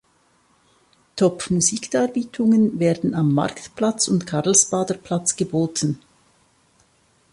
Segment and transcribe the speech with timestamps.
[1.15, 5.99] Top-Musikdarbietungen werden am Marktplatz und Karlsbader Platz geboten.